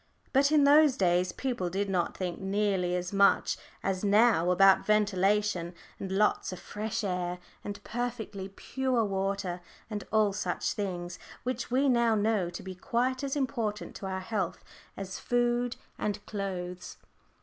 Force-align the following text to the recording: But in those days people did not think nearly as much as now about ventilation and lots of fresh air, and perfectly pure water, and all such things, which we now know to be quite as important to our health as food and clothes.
But 0.33 0.51
in 0.51 0.63
those 0.63 0.97
days 0.97 1.31
people 1.31 1.69
did 1.69 1.87
not 1.87 2.17
think 2.17 2.39
nearly 2.39 2.95
as 2.95 3.13
much 3.13 3.55
as 3.83 4.03
now 4.03 4.49
about 4.49 4.83
ventilation 4.83 5.75
and 5.99 6.11
lots 6.11 6.51
of 6.51 6.57
fresh 6.57 7.03
air, 7.03 7.37
and 7.63 7.83
perfectly 7.83 8.49
pure 8.49 9.05
water, 9.05 9.61
and 9.91 10.03
all 10.11 10.33
such 10.33 10.71
things, 10.73 11.19
which 11.43 11.69
we 11.69 11.87
now 11.87 12.15
know 12.15 12.49
to 12.49 12.63
be 12.63 12.73
quite 12.73 13.23
as 13.23 13.35
important 13.35 13.93
to 13.97 14.07
our 14.07 14.21
health 14.21 14.63
as 14.97 15.19
food 15.19 15.75
and 15.99 16.25
clothes. 16.25 16.97